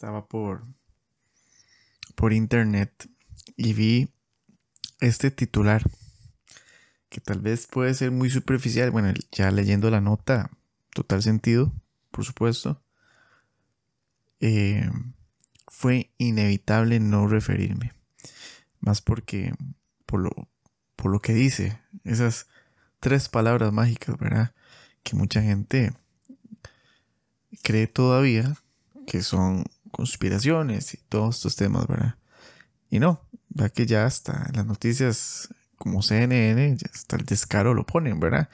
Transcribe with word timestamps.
estaba 0.00 0.26
por, 0.28 0.64
por 2.14 2.32
internet 2.32 3.06
y 3.54 3.74
vi 3.74 4.08
este 4.98 5.30
titular 5.30 5.82
que 7.10 7.20
tal 7.20 7.40
vez 7.42 7.66
puede 7.66 7.92
ser 7.92 8.10
muy 8.10 8.30
superficial. 8.30 8.90
Bueno, 8.92 9.12
ya 9.30 9.50
leyendo 9.50 9.90
la 9.90 10.00
nota, 10.00 10.50
total 10.94 11.22
sentido, 11.22 11.74
por 12.12 12.24
supuesto. 12.24 12.82
Eh, 14.40 14.88
fue 15.68 16.10
inevitable 16.16 16.98
no 16.98 17.28
referirme. 17.28 17.92
Más 18.78 19.02
porque, 19.02 19.52
por 20.06 20.20
lo, 20.20 20.30
por 20.96 21.12
lo 21.12 21.20
que 21.20 21.34
dice, 21.34 21.78
esas 22.04 22.48
tres 23.00 23.28
palabras 23.28 23.70
mágicas, 23.70 24.16
¿verdad? 24.16 24.54
Que 25.02 25.14
mucha 25.14 25.42
gente 25.42 25.92
cree 27.62 27.86
todavía 27.86 28.56
que 29.06 29.22
son 29.22 29.64
conspiraciones 29.90 30.94
y 30.94 30.98
todos 31.08 31.36
estos 31.36 31.56
temas, 31.56 31.86
¿verdad? 31.86 32.16
Y 32.90 32.98
no, 32.98 33.22
ya 33.50 33.68
que 33.68 33.86
ya 33.86 34.04
hasta 34.04 34.50
las 34.54 34.66
noticias 34.66 35.48
como 35.76 36.02
CNN, 36.02 36.76
ya 36.76 36.90
hasta 36.92 37.16
el 37.16 37.24
descaro 37.24 37.74
lo 37.74 37.86
ponen, 37.86 38.20
¿verdad? 38.20 38.48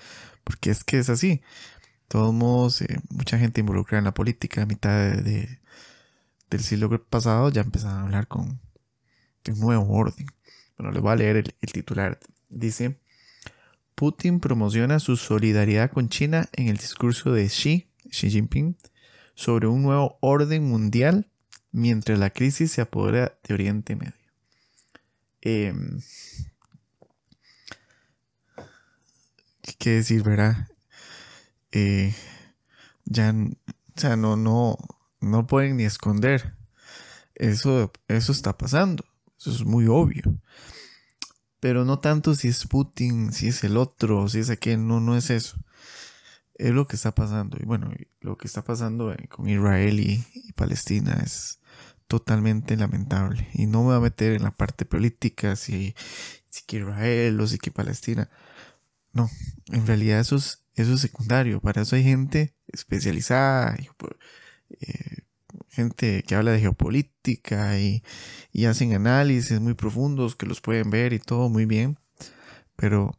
Porque 0.45 0.71
es 0.71 0.85
que 0.85 0.99
es 0.99 1.09
así. 1.09 1.29
De 1.29 1.43
todos 2.09 2.33
modos, 2.33 2.83
eh, 2.83 3.01
mucha 3.11 3.39
gente 3.39 3.61
involucrada 3.61 3.99
en 3.99 4.05
la 4.05 4.15
política 4.15 4.63
a 4.63 4.67
mitad 4.67 5.13
de, 5.13 5.61
del 6.51 6.61
siglo 6.61 7.05
pasado 7.05 7.51
ya 7.51 7.63
empezaron 7.63 7.99
a 7.99 8.03
hablar 8.03 8.29
con 8.29 8.61
un 9.49 9.61
nuevo 9.61 9.89
orden. 9.93 10.27
Bueno, 10.77 10.93
les 10.93 11.03
voy 11.03 11.13
a 11.13 11.17
leer 11.17 11.37
el, 11.37 11.55
el 11.61 11.73
titular. 11.73 12.21
Dice, 12.49 13.01
Putin 13.95 14.41
promociona 14.41 15.01
su 15.01 15.17
solidaridad 15.17 15.91
con 15.91 16.09
China 16.09 16.49
en 16.53 16.69
el 16.69 16.77
discurso 16.77 17.33
de 17.33 17.47
Xi, 17.47 17.91
Xi 18.11 18.31
Jinping 18.31 18.77
sobre 19.37 19.69
un 19.69 19.83
nuevo 19.83 20.19
orden 20.21 20.65
mundial 20.65 21.31
mientras 21.71 22.19
la 22.19 22.31
crisis 22.31 22.73
se 22.73 22.81
apodera 22.81 23.39
de 23.47 23.55
Oriente 23.55 23.95
Medio. 23.95 24.15
Em, 25.43 26.01
¿Qué 29.79 29.91
decir, 29.91 30.23
verdad? 30.23 30.69
Eh, 31.71 32.15
ya, 33.05 33.33
o 33.33 34.01
sea, 34.01 34.17
no, 34.17 34.37
no, 34.37 34.79
no 35.21 35.47
pueden 35.47 35.77
ni 35.77 35.85
esconder. 35.85 36.55
Eso, 37.35 37.93
eso 38.09 38.33
está 38.33 38.57
pasando. 38.57 39.05
Eso 39.39 39.51
es 39.51 39.65
muy 39.65 39.87
obvio. 39.87 40.23
Pero 41.61 41.85
no 41.85 41.99
tanto 41.99 42.35
si 42.35 42.49
es 42.49 42.67
Putin, 42.67 43.33
si 43.33 43.49
es 43.49 43.63
el 43.65 43.77
otro, 43.77 44.29
si 44.29 44.39
es 44.39 44.51
aquel, 44.51 44.87
no, 44.87 45.01
no 45.01 45.17
es 45.17 45.31
eso. 45.31 45.59
Es 46.59 46.73
lo 46.73 46.87
que 46.87 46.97
está 46.97 47.15
pasando. 47.15 47.59
Y 47.61 47.65
bueno, 47.65 47.93
lo 48.21 48.37
que 48.37 48.47
está 48.47 48.63
pasando 48.65 49.15
con 49.29 49.49
Israel 49.49 50.01
y, 50.01 50.25
Palestina 50.55 51.21
es 51.23 51.61
totalmente 52.07 52.77
lamentable. 52.77 53.49
Y 53.53 53.67
no 53.67 53.81
me 53.81 53.89
voy 53.89 53.97
a 53.97 54.01
meter 54.01 54.33
en 54.33 54.43
la 54.43 54.53
parte 54.53 54.85
política, 54.85 55.57
si, 55.57 55.95
si 56.49 56.65
que 56.65 56.79
Israel 56.79 57.39
o 57.41 57.47
si 57.47 57.59
que 57.59 57.71
Palestina. 57.71 58.31
No, 59.13 59.31
en 59.73 59.87
realidad 59.87 60.21
eso 60.21 60.37
es, 60.37 60.65
eso 60.75 60.95
es 60.95 61.01
secundario. 61.01 61.61
Para 61.61 61.83
eso 61.83 61.97
hay 61.97 62.05
gente 62.05 62.55
especializada, 62.69 63.77
eh, 64.81 65.17
gente 65.71 66.23
que 66.27 66.35
habla 66.35 66.53
de 66.53 66.61
geopolítica 66.61 67.79
y, 67.79 68.03
hacen 68.67 68.95
análisis 68.95 69.61
muy 69.61 69.75
profundos 69.75 70.35
que 70.35 70.47
los 70.47 70.61
pueden 70.61 70.91
ver 70.91 71.13
y 71.13 71.19
todo 71.19 71.49
muy 71.49 71.67
bien. 71.67 71.99
Pero 72.77 73.19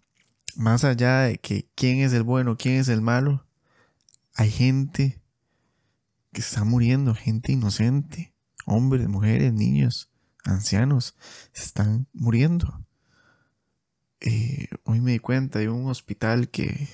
más 0.56 0.84
allá 0.84 1.22
de 1.22 1.38
que 1.38 1.70
quién 1.76 2.00
es 2.00 2.14
el 2.14 2.23
bueno, 2.23 2.58
quién 2.58 2.76
es 2.76 2.88
el 2.88 3.02
malo, 3.02 3.45
hay 4.36 4.52
gente 4.52 5.22
que 6.31 6.42
está 6.42 6.64
muriendo, 6.64 7.16
gente 7.16 7.52
inocente, 7.52 8.34
hombres, 8.66 9.08
mujeres, 9.08 9.54
niños, 9.54 10.12
ancianos, 10.44 11.16
están 11.54 12.08
muriendo. 12.14 12.86
Eh, 14.20 14.67
hoy 14.84 15.02
me 15.02 15.12
di 15.12 15.20
cuenta, 15.20 15.60
hay 15.60 15.67
un 15.67 15.89
hospital 15.89 16.50
que, 16.50 16.88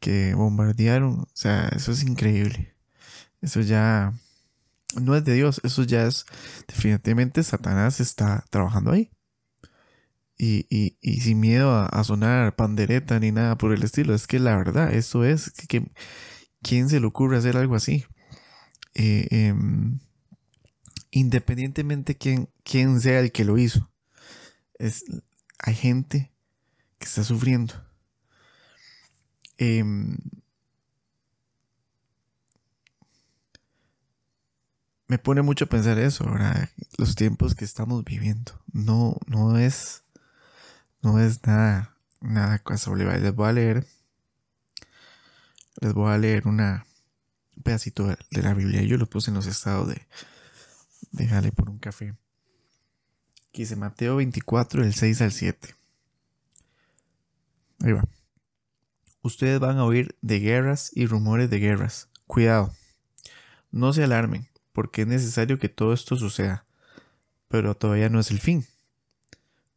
que 0.00 0.34
bombardearon, 0.34 1.20
o 1.20 1.28
sea, 1.32 1.68
eso 1.68 1.92
es 1.92 2.02
increíble. 2.02 2.74
Eso 3.40 3.60
ya 3.60 4.12
no 5.00 5.14
es 5.14 5.24
de 5.24 5.34
Dios, 5.34 5.60
eso 5.64 5.82
ya 5.84 6.06
es 6.06 6.26
definitivamente 6.66 7.42
Satanás 7.42 8.00
está 8.00 8.44
trabajando 8.50 8.92
ahí. 8.92 9.10
Y, 10.42 10.96
y, 11.02 11.20
sin 11.20 11.38
miedo 11.38 11.70
a, 11.70 12.02
sonar 12.02 12.56
pandereta 12.56 13.20
ni 13.20 13.30
nada 13.30 13.58
por 13.58 13.74
el 13.74 13.82
estilo, 13.82 14.14
es 14.14 14.26
que 14.26 14.38
la 14.38 14.56
verdad, 14.56 14.94
eso 14.94 15.22
es 15.22 15.50
que, 15.68 15.92
¿quién 16.62 16.88
se 16.88 16.98
le 16.98 17.06
ocurre 17.06 17.36
hacer 17.36 17.58
algo 17.58 17.74
así? 17.74 18.06
Eh, 18.94 19.26
em, 19.30 20.00
independientemente 21.10 22.16
quién, 22.16 22.48
quién 22.64 23.02
sea 23.02 23.20
el 23.20 23.32
que 23.32 23.44
lo 23.44 23.58
hizo, 23.58 23.92
es, 24.78 25.04
hay 25.58 25.74
gente 25.74 26.32
que 26.98 27.04
está 27.04 27.22
sufriendo. 27.22 27.74
Em, 29.58 30.16
me 35.06 35.18
pone 35.18 35.42
mucho 35.42 35.66
a 35.66 35.68
pensar 35.68 35.98
eso, 35.98 36.24
ahora 36.26 36.70
Los 36.96 37.14
tiempos 37.14 37.54
que 37.54 37.66
estamos 37.66 38.04
viviendo. 38.04 38.52
No, 38.72 39.18
no 39.26 39.58
es, 39.58 40.02
no 41.02 41.18
es 41.20 41.46
nada, 41.46 41.96
nada 42.20 42.58
casual. 42.58 42.98
Les 42.98 43.34
voy 43.34 43.48
a 43.48 43.52
leer, 43.52 43.86
les 45.80 45.92
voy 45.92 46.12
a 46.12 46.18
leer 46.18 46.46
una, 46.46 46.86
un 47.56 47.62
pedacito 47.62 48.06
de, 48.06 48.42
la 48.42 48.54
Biblia. 48.54 48.82
Yo 48.82 48.96
lo 48.96 49.06
puse 49.06 49.30
en 49.30 49.36
los 49.36 49.46
estados 49.46 49.88
de, 49.88 50.06
déjale 51.12 51.52
por 51.52 51.70
un 51.70 51.78
café. 51.78 52.14
Aquí 53.48 53.62
dice 53.62 53.76
Mateo 53.76 54.16
24, 54.16 54.82
del 54.82 54.94
6 54.94 55.22
al 55.22 55.32
7. 55.32 55.74
Ahí 57.80 57.92
va. 57.92 58.04
Ustedes 59.22 59.58
van 59.60 59.78
a 59.78 59.84
oír 59.84 60.16
de 60.22 60.38
guerras 60.40 60.90
y 60.94 61.06
rumores 61.06 61.50
de 61.50 61.58
guerras. 61.58 62.08
Cuidado. 62.26 62.72
No 63.70 63.92
se 63.92 64.04
alarmen 64.04 64.50
porque 64.72 65.02
es 65.02 65.08
necesario 65.08 65.58
que 65.58 65.68
todo 65.68 65.92
esto 65.92 66.16
suceda, 66.16 66.64
pero 67.48 67.76
todavía 67.76 68.08
no 68.08 68.20
es 68.20 68.30
el 68.30 68.38
fin, 68.38 68.66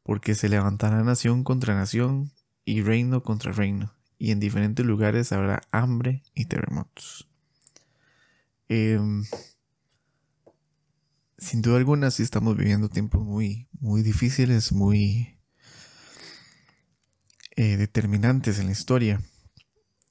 porque 0.03 0.35
se 0.35 0.49
levantará 0.49 1.03
nación 1.03 1.43
contra 1.43 1.75
nación 1.75 2.31
y 2.65 2.81
reino 2.81 3.23
contra 3.23 3.51
reino, 3.51 3.95
y 4.17 4.31
en 4.31 4.39
diferentes 4.39 4.85
lugares 4.85 5.31
habrá 5.31 5.61
hambre 5.71 6.23
y 6.33 6.45
terremotos. 6.45 7.29
Em, 8.69 9.23
sin 11.37 11.61
duda 11.61 11.77
alguna 11.77 12.11
sí 12.11 12.23
estamos 12.23 12.55
viviendo 12.55 12.89
tiempos 12.89 13.21
muy, 13.21 13.67
muy 13.79 14.01
difíciles, 14.01 14.71
muy 14.71 15.37
eh, 17.55 17.77
determinantes 17.77 18.59
en 18.59 18.67
la 18.67 18.71
historia. 18.71 19.21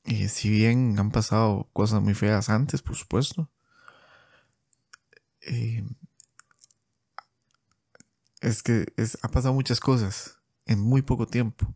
Y 0.04 0.28
si 0.28 0.50
bien 0.50 0.98
han 0.98 1.10
pasado 1.10 1.68
cosas 1.72 2.02
muy 2.02 2.14
feas 2.14 2.48
antes, 2.48 2.82
por 2.82 2.96
supuesto, 2.96 3.50
eh, 5.40 5.84
es 8.42 8.62
que 8.62 8.86
ha 9.22 9.28
pasado 9.28 9.54
muchas 9.54 9.80
cosas 9.80 10.38
en 10.66 10.80
muy 10.80 11.02
poco 11.02 11.26
tiempo. 11.26 11.74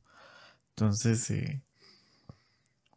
Entonces, 0.71 1.31
eh, 1.31 1.63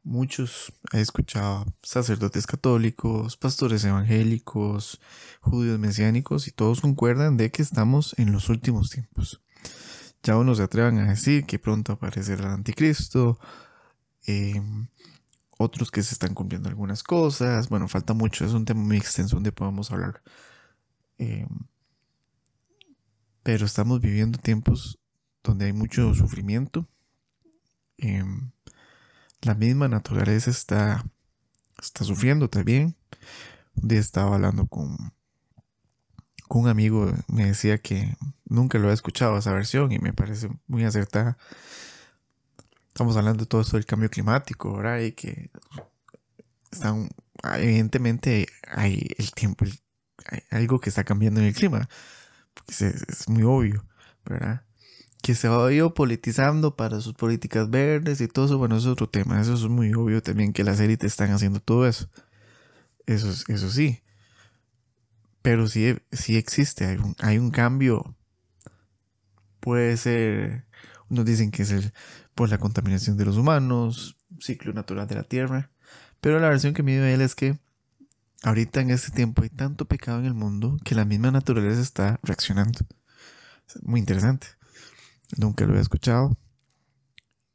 muchos 0.04 0.74
he 0.92 1.00
escuchado 1.00 1.66
sacerdotes 1.84 2.48
católicos, 2.48 3.38
pastores 3.38 3.86
evangélicos, 3.86 5.00
judíos 5.40 5.80
mesiánicos 5.80 6.48
y 6.48 6.52
todos 6.52 6.82
concuerdan 6.82 7.38
de 7.38 7.52
que 7.52 7.62
estamos 7.62 8.16
en 8.18 8.32
los 8.32 8.50
últimos 8.50 8.90
tiempos. 8.90 9.42
Ya 10.24 10.36
unos 10.36 10.58
se 10.58 10.64
atrevan 10.64 10.98
a 10.98 11.10
decir 11.10 11.46
que 11.46 11.60
pronto 11.60 11.94
aparecerá 11.94 12.48
el 12.48 12.54
anticristo, 12.54 13.40
eh, 14.28 14.62
otros 15.58 15.92
que 15.92 16.04
se 16.04 16.14
están 16.14 16.34
cumpliendo 16.34 16.70
algunas 16.70 17.04
cosas. 17.04 17.70
Bueno, 17.70 17.88
falta 17.88 18.14
mucho, 18.14 18.46
es 18.46 18.54
un 18.54 18.66
tema 18.66 18.82
muy 18.82 18.98
extenso 18.98 19.36
donde 19.36 19.52
podemos 19.52 19.92
hablar. 19.92 20.22
Eh, 21.20 21.48
pero 23.44 23.66
estamos 23.66 24.02
viviendo 24.02 24.38
tiempos 24.38 25.00
donde 25.44 25.66
hay 25.66 25.74
mucho 25.74 26.14
sufrimiento. 26.14 26.88
Eh, 27.98 28.24
la 29.42 29.56
misma 29.56 29.88
naturaleza 29.88 30.50
está, 30.50 31.06
está 31.82 32.04
sufriendo 32.04 32.50
también. 32.50 32.96
Un 33.76 33.88
día 33.88 34.00
estaba 34.00 34.36
hablando 34.36 34.68
con, 34.68 35.14
con 36.48 36.64
un 36.64 36.68
amigo, 36.68 37.12
me 37.28 37.46
decía 37.46 37.78
que 37.78 38.16
nunca 38.46 38.78
lo 38.78 38.86
había 38.86 38.96
escuchado 38.96 39.38
esa 39.38 39.54
versión 39.54 39.92
y 39.92 40.00
me 40.00 40.14
parece 40.14 40.50
muy 40.68 40.84
acertada. 40.84 41.38
Estamos 42.90 43.16
hablando 43.16 43.44
de 43.44 43.48
todo 43.48 43.62
esto 43.62 43.78
del 43.78 43.86
cambio 43.86 44.10
climático, 44.10 44.76
¿verdad? 44.76 45.00
Y 45.00 45.14
que 45.14 45.52
evidentemente 47.56 48.48
hay 48.68 49.08
el 49.18 49.32
tiempo, 49.32 49.66
hay 50.26 50.42
algo 50.52 50.80
que 50.80 50.90
está 50.90 51.04
cambiando 51.04 51.40
en 51.40 51.48
el 51.48 51.54
clima. 51.54 51.88
Es, 52.68 53.28
muy 53.28 53.44
obvio, 53.44 53.86
¿verdad? 54.26 54.64
Que 55.22 55.36
se 55.36 55.48
ha 55.48 55.72
ido 55.72 55.94
politizando 55.94 56.76
para 56.76 57.02
sus 57.02 57.14
políticas 57.14 57.70
verdes 57.70 58.22
y 58.22 58.28
todo 58.28 58.46
eso, 58.46 58.58
bueno, 58.58 58.78
eso 58.78 58.90
es 58.90 58.94
otro 58.94 59.10
tema. 59.10 59.40
Eso 59.42 59.54
es 59.54 59.64
muy 59.64 59.94
obvio 59.94 60.22
también 60.22 60.54
que 60.54 60.64
las 60.64 60.80
élites 60.80 61.12
están 61.12 61.32
haciendo 61.32 61.60
todo 61.60 61.88
eso. 61.88 62.10
Eso, 63.06 63.30
eso 63.48 63.70
sí. 63.70 64.02
pero 65.42 65.68
sí, 65.68 65.98
sí 66.12 66.38
existe, 66.38 67.00
hay 67.20 67.38
un, 67.38 67.52
cambio. 67.52 68.16
Puede 69.60 69.98
ser, 69.98 70.66
unos 71.10 71.26
dicen 71.26 71.52
que 71.52 71.64
es 71.64 71.92
por 72.36 72.50
la 72.50 72.60
contaminación 72.60 73.18
de 73.18 73.26
los 73.26 73.38
humanos, 73.38 74.18
ciclo 74.40 74.74
natural 74.74 75.08
de 75.08 75.16
la 75.16 75.24
Tierra, 75.24 75.72
pero 76.22 76.40
la 76.40 76.50
versión 76.50 76.74
que 76.74 76.84
me 76.84 76.94
dio 76.94 77.06
él 77.06 77.22
es 77.22 77.36
que 77.36 77.60
ahorita 78.44 78.82
en 78.82 78.92
este 78.92 79.12
tiempo 79.12 79.44
hay 79.44 79.50
tanto 79.50 79.86
pecado 79.86 80.20
en 80.20 80.26
el 80.26 80.34
mundo 80.34 80.78
que 80.84 80.96
la 80.96 81.06
misma 81.06 81.32
naturaleza 81.32 81.82
está 81.82 82.20
reaccionando. 82.24 82.80
muy 83.84 84.00
interesante. 84.00 84.48
Nunca 85.38 85.66
lo 85.66 85.72
había 85.72 85.82
escuchado. 85.82 86.38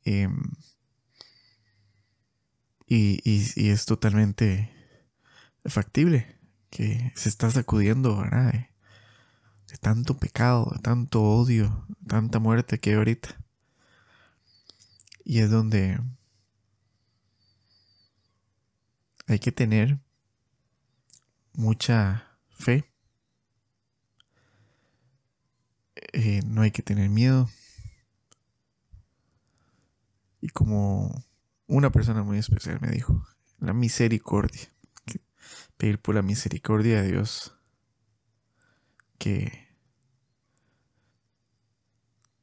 Em, 0.04 0.52
y, 2.86 3.20
y, 3.24 3.70
es 3.70 3.86
totalmente 3.86 4.70
factible 5.64 6.38
que 6.70 7.12
se 7.16 7.28
está 7.28 7.50
sacudiendo, 7.50 8.18
¿verdad? 8.18 8.52
De, 8.52 9.78
tanto 9.80 10.16
pecado, 10.18 10.70
de 10.72 10.80
tanto 10.80 11.22
odio, 11.22 11.86
tanta 12.06 12.38
muerte 12.38 12.78
que 12.78 12.90
hay 12.90 12.96
ahorita. 12.96 13.40
Y 15.24 15.40
es 15.40 15.50
donde 15.50 15.98
hay 19.26 19.38
que 19.38 19.52
tener 19.52 20.03
mucha 21.54 22.38
fe. 22.50 22.90
Eh, 26.12 26.42
no 26.44 26.62
hay 26.62 26.70
que 26.70 26.82
tener 26.82 27.08
miedo. 27.08 27.48
Y 30.40 30.48
como 30.48 31.24
una 31.66 31.90
persona 31.90 32.22
muy 32.22 32.38
especial 32.38 32.78
me 32.80 32.88
dijo, 32.88 33.26
la 33.58 33.72
misericordia. 33.72 34.72
Pedir 35.76 36.00
por 36.00 36.14
la 36.14 36.22
misericordia 36.22 37.02
de 37.02 37.12
Dios. 37.12 37.56
Que, 39.18 39.68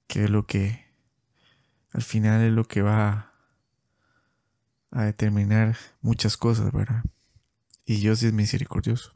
que 0.07 0.23
es 0.23 0.29
lo 0.29 0.47
que 0.47 0.91
al 1.93 2.01
final 2.01 2.41
es 2.41 2.53
lo 2.53 2.65
que 2.65 2.81
va 2.81 3.33
a 4.91 5.03
determinar 5.03 5.77
muchas 6.01 6.37
cosas, 6.37 6.71
¿verdad? 6.71 7.03
Y 7.85 7.95
Dios 7.95 8.19
sí 8.19 8.27
es 8.27 8.33
misericordioso. 8.33 9.11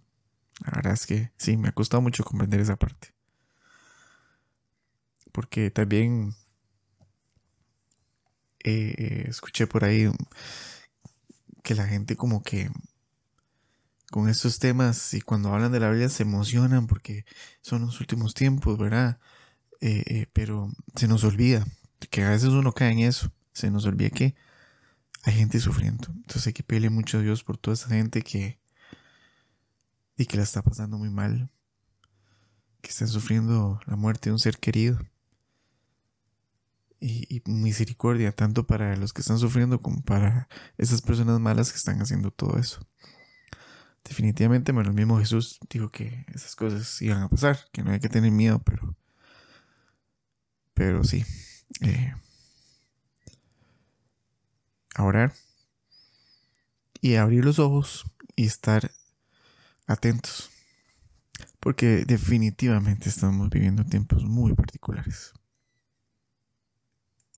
La 0.64 0.72
verdad 0.76 0.94
es 0.94 1.06
que 1.06 1.32
sí, 1.38 1.58
me 1.58 1.70
ha 1.70 1.74
costado 1.74 2.02
mucho 2.02 2.24
comprender 2.24 2.60
esa 2.60 2.78
parte. 2.78 3.14
Porque 5.32 5.70
también 5.70 6.34
eh, 8.64 9.26
escuché 9.28 9.68
por 9.68 9.84
ahí 9.84 10.10
que 11.62 11.76
la 11.76 11.86
gente 11.86 12.16
como 12.16 12.42
que 12.42 12.70
con 14.12 14.30
estos 14.30 14.60
temas 14.60 15.14
y 15.14 15.22
cuando 15.22 15.54
hablan 15.54 15.72
de 15.72 15.80
la 15.80 15.90
Biblia 15.90 16.10
se 16.10 16.24
emocionan 16.24 16.88
porque 16.88 17.26
son 17.62 17.82
los 17.82 18.00
últimos 18.00 18.34
tiempos, 18.34 18.78
¿verdad? 18.78 19.20
Eh, 19.82 20.04
eh, 20.08 20.28
pero 20.32 20.72
se 20.96 21.08
nos 21.08 21.24
olvida 21.24 21.66
que 22.10 22.24
a 22.24 22.30
veces 22.30 22.50
uno 22.50 22.72
cae 22.72 22.92
en 22.92 23.00
eso, 23.00 23.32
se 23.52 23.70
nos 23.72 23.86
olvida 23.86 24.10
que 24.10 24.36
hay 25.26 25.34
gente 25.34 25.60
sufriendo. 25.60 26.08
Entonces 26.14 26.48
hay 26.48 26.54
que 26.54 26.64
pedirle 26.64 26.90
mucho 26.90 27.18
a 27.18 27.22
Dios 27.22 27.44
por 27.44 27.58
toda 27.58 27.74
esa 27.74 27.90
gente 27.90 28.22
que 28.22 28.60
y 30.18 30.26
que 30.28 30.38
la 30.38 30.44
está 30.44 30.62
pasando 30.62 30.98
muy 30.98 31.10
mal, 31.10 31.50
que 32.82 32.90
está 32.90 33.06
sufriendo 33.08 33.80
la 33.86 33.96
muerte 33.96 34.30
de 34.30 34.34
un 34.34 34.40
ser 34.40 34.58
querido. 34.58 35.00
Y, 37.02 37.44
misericordia 37.46 38.32
tanto 38.32 38.66
para 38.66 38.96
los 38.96 39.14
que 39.14 39.22
están 39.22 39.38
sufriendo 39.38 39.80
como 39.80 40.02
para 40.02 40.48
esas 40.78 41.02
personas 41.02 41.40
malas 41.40 41.72
que 41.72 41.78
están 41.78 42.02
haciendo 42.02 42.32
todo 42.32 42.58
eso. 42.58 42.88
Definitivamente, 44.04 44.72
bueno, 44.72 44.90
el 44.90 44.96
mismo 44.96 45.20
Jesús 45.20 45.60
dijo 45.70 45.92
que 45.92 46.26
esas 46.34 46.56
cosas 46.56 47.00
iban 47.02 47.22
a 47.22 47.30
pasar, 47.30 47.60
que 47.72 47.84
no 47.84 47.92
hay 47.92 48.00
que 48.00 48.10
tener 48.10 48.32
miedo, 48.32 48.60
pero, 48.64 48.96
pero 50.74 51.04
sí. 51.04 51.26
Eh, 51.82 52.14
a 54.96 55.04
orar 55.04 55.34
y 57.02 57.16
abrir 57.16 57.46
los 57.46 57.60
ojos 57.60 58.06
y 58.36 58.46
estar 58.46 58.92
atentos. 59.86 60.50
Porque 61.60 62.06
definitivamente 62.06 63.10
estamos 63.10 63.50
viviendo 63.50 63.84
tiempos 63.86 64.24
muy 64.24 64.54
particulares. 64.54 65.34